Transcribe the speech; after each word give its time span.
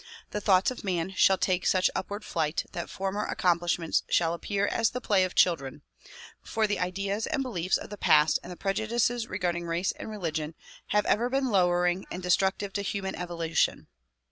The 0.31 0.41
thoughts 0.41 0.71
of 0.71 0.83
man 0.83 1.13
shall 1.15 1.37
take 1.37 1.63
such 1.63 1.87
upward 1.93 2.25
flight 2.25 2.65
that 2.71 2.89
former 2.89 3.31
accom 3.31 3.59
plishments 3.59 4.01
shall 4.09 4.33
appear 4.33 4.65
as 4.65 4.89
the 4.89 4.99
play 4.99 5.23
of 5.25 5.35
children;— 5.35 5.83
for 6.41 6.65
the 6.65 6.79
ideas 6.79 7.27
and 7.27 7.43
beliefs 7.43 7.77
of 7.77 7.91
the 7.91 7.99
past 7.99 8.39
and 8.41 8.51
the 8.51 8.57
prejudices 8.57 9.27
regarding 9.27 9.67
race 9.67 9.91
and 9.91 10.09
religion 10.09 10.55
have 10.87 11.05
ever 11.05 11.29
been 11.29 11.51
lowering 11.51 12.07
and 12.09 12.23
destructive 12.23 12.73
to 12.73 12.81
human 12.81 13.13
evolution. 13.13 13.89